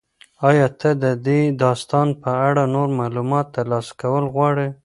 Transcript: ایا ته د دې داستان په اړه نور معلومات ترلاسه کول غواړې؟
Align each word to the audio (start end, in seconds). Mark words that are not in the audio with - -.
ایا 0.47 0.67
ته 0.79 0.89
د 1.03 1.05
دې 1.25 1.39
داستان 1.63 2.07
په 2.21 2.31
اړه 2.47 2.63
نور 2.75 2.87
معلومات 2.99 3.45
ترلاسه 3.57 3.91
کول 4.01 4.23
غواړې؟ 4.33 4.67